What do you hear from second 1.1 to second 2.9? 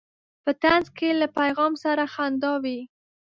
له پیغام سره خندا وي.